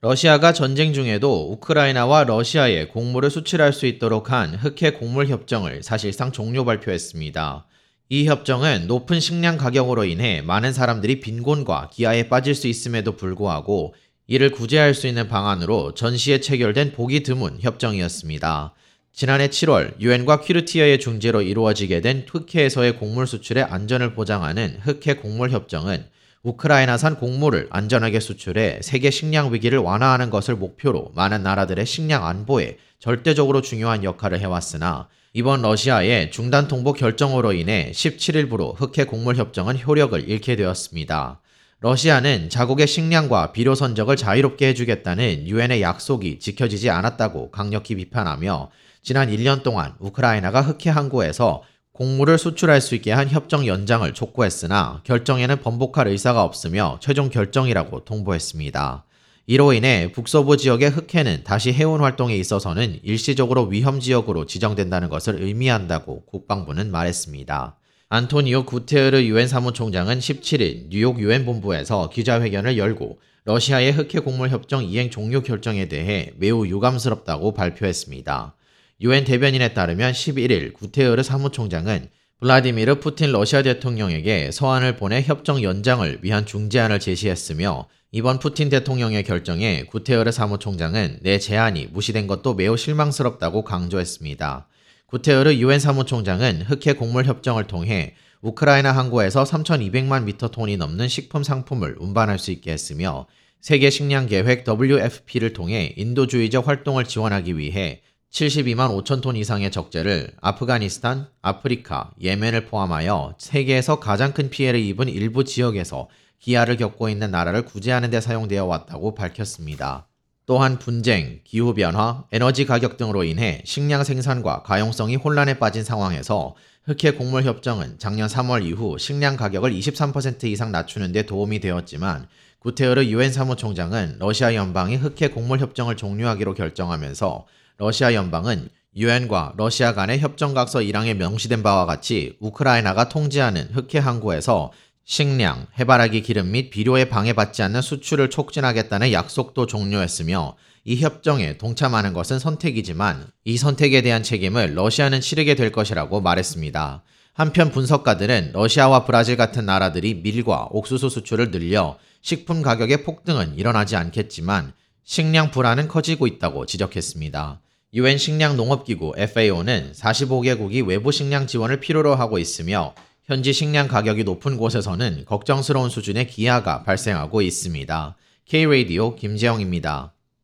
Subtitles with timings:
[0.00, 6.64] 러시아가 전쟁 중에도 우크라이나와 러시아에 곡물을 수출할 수 있도록 한 흑해 곡물 협정을 사실상 종료
[6.64, 7.66] 발표했습니다.
[8.10, 13.92] 이 협정은 높은 식량 가격으로 인해 많은 사람들이 빈곤과 기아에 빠질 수 있음에도 불구하고
[14.28, 18.74] 이를 구제할 수 있는 방안으로 전시에 체결된 보기 드문 협정이었습니다.
[19.12, 26.06] 지난해 7월 유엔과 퀴르티아의 중재로 이루어지게 된 흑해에서의 곡물 수출의 안전을 보장하는 흑해 곡물 협정은
[26.48, 33.60] 우크라이나산 곡물을 안전하게 수출해 세계 식량 위기를 완화하는 것을 목표로 많은 나라들의 식량 안보에 절대적으로
[33.60, 40.56] 중요한 역할을 해왔으나 이번 러시아의 중단 통보 결정으로 인해 17일부로 흑해 곡물 협정은 효력을 잃게
[40.56, 41.40] 되었습니다.
[41.80, 48.70] 러시아는 자국의 식량과 비료 선적을 자유롭게 해주겠다는 유엔의 약속이 지켜지지 않았다고 강력히 비판하며
[49.02, 51.62] 지난 1년 동안 우크라이나가 흑해 항구에서
[51.98, 59.04] 곡물을 수출할 수 있게 한 협정 연장을 촉구했으나 결정에는 번복할 의사가 없으며 최종 결정이라고 통보했습니다.
[59.48, 66.22] 이로 인해 북서부 지역의 흑해는 다시 해운 활동에 있어서는 일시적으로 위험 지역으로 지정된다는 것을 의미한다고
[66.26, 67.74] 국방부는 말했습니다.
[68.10, 75.10] 안토니오 구테르 유엔 사무총장은 17일 뉴욕 유엔 본부에서 기자회견을 열고 러시아의 흑해 곡물 협정 이행
[75.10, 78.54] 종료 결정에 대해 매우 유감스럽다고 발표했습니다.
[79.00, 82.08] 유엔 대변인에 따르면 11일 구테르 사무총장은
[82.40, 89.84] 블라디미르 푸틴 러시아 대통령에게 서한을 보내 협정 연장을 위한 중재안을 제시했으며 이번 푸틴 대통령의 결정에
[89.84, 94.66] 구테르 사무총장은 내 제안이 무시된 것도 매우 실망스럽다고 강조했습니다.
[95.06, 101.98] 구테르 유엔 사무총장은 흑해 곡물 협정을 통해 우크라이나 항구에서 3,200만 미터 톤이 넘는 식품 상품을
[102.00, 103.28] 운반할 수 있게 했으며
[103.60, 111.28] 세계 식량 계획 WFP를 통해 인도주의적 활동을 지원하기 위해 72만 5천 톤 이상의 적재를 아프가니스탄,
[111.40, 118.10] 아프리카, 예멘을 포함하여 세계에서 가장 큰 피해를 입은 일부 지역에서 기아를 겪고 있는 나라를 구제하는
[118.10, 120.06] 데 사용되어 왔다고 밝혔습니다.
[120.44, 126.54] 또한 분쟁, 기후변화, 에너지 가격 등으로 인해 식량 생산과 가용성이 혼란에 빠진 상황에서
[126.84, 132.28] 흑해 곡물 협정은 작년 3월 이후 식량 가격을 23% 이상 낮추는 데 도움이 되었지만
[132.60, 137.46] 구테흐스 유엔 사무총장은 러시아 연방이 흑해 곡물 협정을 종료하기로 결정하면서
[137.78, 144.72] 러시아 연방은 유엔과 러시아 간의 협정각서 1항에 명시된 바와 같이 우크라이나가 통제하는 흑해 항구에서
[145.04, 152.40] 식량, 해바라기 기름 및 비료에 방해받지 않는 수출을 촉진하겠다는 약속도 종료했으며 이 협정에 동참하는 것은
[152.40, 157.04] 선택이지만 이 선택에 대한 책임을 러시아는 치르게 될 것이라고 말했습니다.
[157.32, 164.72] 한편 분석가들은 러시아와 브라질 같은 나라들이 밀과 옥수수 수출을 늘려 식품 가격의 폭등은 일어나지 않겠지만
[165.04, 167.60] 식량 불안은 커지고 있다고 지적했습니다.
[167.94, 172.94] 유엔 식량 농업기구 FAO는 45개국이 외부 식량 지원을 필요로 하고 있으며
[173.24, 178.16] 현지 식량 가격이 높은 곳에서는 걱정스러운 수준의 기아가 발생하고 있습니다.
[178.44, 180.17] K-Radio 김재영입니다.